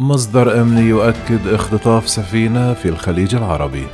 [0.00, 3.86] مصدر أمني يؤكد اختطاف سفينة في الخليج العربي.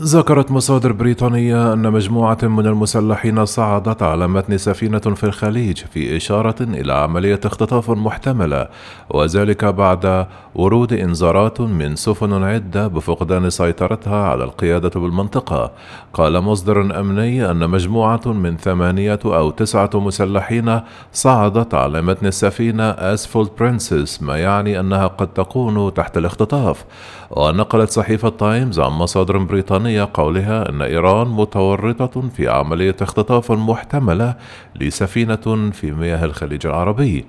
[0.00, 6.54] ذكرت مصادر بريطانية أن مجموعة من المسلحين صعدت على متن سفينة في الخليج في إشارة
[6.60, 8.68] إلى عملية اختطاف محتملة
[9.10, 15.72] وذلك بعد ورود إنذارات من سفن عدة بفقدان سيطرتها على القيادة بالمنطقة.
[16.12, 20.80] قال مصدر أمني أن مجموعة من ثمانية أو تسعة مسلحين
[21.12, 26.84] صعدت على متن السفينة أسفولد برنسس ما يعني أنها قد تكون تحت الاختطاف.
[27.30, 34.34] ونقلت صحيفة تايمز عن مصادر بريطانية قولها أن إيران متورطة في عملية اختطاف محتملة
[34.80, 37.24] لسفينة في مياه الخليج العربي.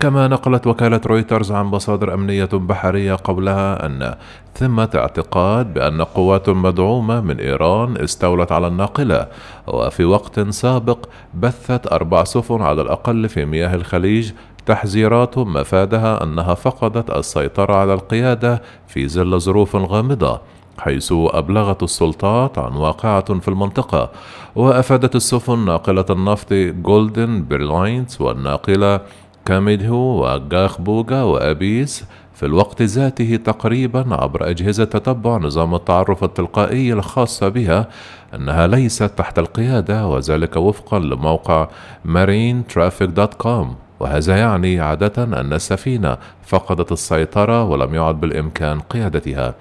[0.00, 4.14] كما نقلت وكالة رويترز عن مصادر أمنية بحرية قبلها أن
[4.54, 9.26] ثمة اعتقاد بأن قوات مدعومة من إيران استولت على الناقلة
[9.66, 10.98] وفي وقت سابق
[11.34, 14.32] بثت أربع سفن على الأقل في مياه الخليج
[14.66, 20.40] تحذيرات مفادها أنها فقدت السيطرة على القيادة في ظل ظروف غامضة.
[20.78, 24.10] حيث أبلغت السلطات عن واقعة في المنطقة
[24.56, 29.00] وأفادت السفن ناقلة النفط جولدن بيرلاينز والناقلة
[29.44, 37.48] كاميدهو وجاخ بوغا وأبيس في الوقت ذاته تقريبا عبر أجهزة تتبع نظام التعرف التلقائي الخاصة
[37.48, 37.88] بها
[38.34, 41.68] أنها ليست تحت القيادة وذلك وفقا لموقع
[42.04, 49.54] مارين ترافيك dot com وهذا يعني عادة أن السفينة فقدت السيطرة ولم يعد بالإمكان قيادتها.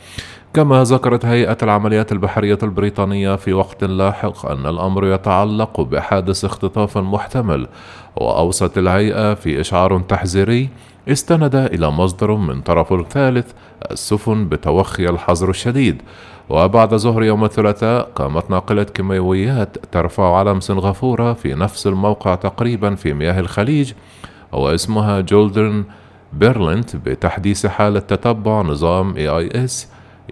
[0.54, 7.68] كما ذكرت هيئة العمليات البحرية البريطانية في وقت لاحق أن الأمر يتعلق بحادث اختطاف محتمل
[8.16, 10.70] وأوصت الهيئة في إشعار تحذيري
[11.08, 13.52] استند إلى مصدر من طرف ثالث
[13.92, 16.02] السفن بتوخي الحذر الشديد.
[16.50, 23.14] وبعد ظهر يوم الثلاثاء قامت ناقلة كيماويات ترفع علم سنغافورة في نفس الموقع تقريبا في
[23.14, 23.94] مياه الخليج
[24.52, 25.84] واسمها جولدن
[26.34, 29.72] بريليانت بتحديث حالة تتبع نظام AIS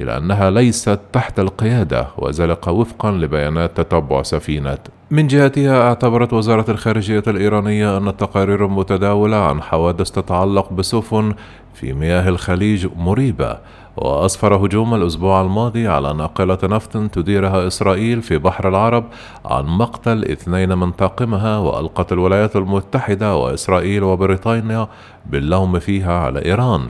[0.02, 4.78] إلى أنها ليست تحت القيادة وذلك وفقا لبيانات تتبع سفينة.
[5.12, 11.34] من جهتها اعتبرت وزارة الخارجية الإيرانية أن التقارير المتداولة عن حوادث تتعلق بسفن
[11.74, 13.58] في مياه الخليج مريبة
[13.98, 19.06] وأسفر هجوم الأسبوع الماضي على ناقلة نفط تديرها إسرائيل في بحر العرب
[19.46, 24.88] عن مقتل اثنين من طاقمها وألقت الولايات المتحدة وإسرائيل وبريطانيا
[25.26, 26.82] باللوم فيها على إيران.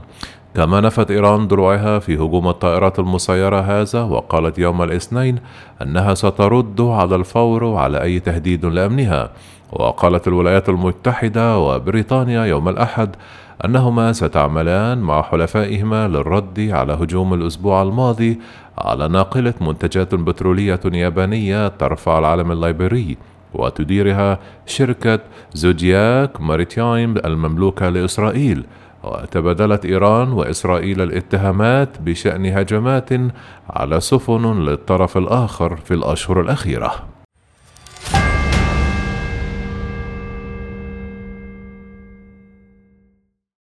[0.59, 5.39] كما نفت إيران دروعها في هجوم الطائرات المسيرة هذا وقالت يوم الاثنين
[5.81, 9.29] أنها سترد على الفور على أي تهديد لأمنها.
[9.71, 13.15] وقالت الولايات المتحدة وبريطانيا يوم الأحد
[13.65, 18.39] أنهما ستعملان مع حلفائهما للرد على هجوم الأسبوع الماضي
[18.77, 23.17] على ناقلة منتجات بترولية يابانية ترفع العلم الليبري
[23.53, 25.19] وتديرها شركة
[25.53, 28.65] زودياك ماريتايم المملوكة لإسرائيل.
[29.03, 33.09] وتبادلت إيران وإسرائيل الاتهامات بشأن هجمات
[33.69, 37.18] على سفن للطرف الآخر في الأشهر الأخيرة.